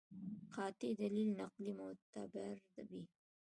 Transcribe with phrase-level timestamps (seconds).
[0.53, 2.55] قاطع دلیل نقلي معتبر
[2.89, 3.03] وي.